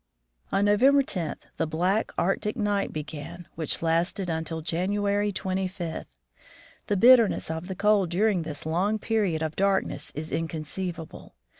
[0.51, 6.05] On November 10 the black Arctic night began, which lasted until January 25.
[6.87, 11.35] The bitterness of the cold dur ing this long period of darkness is inconceivable.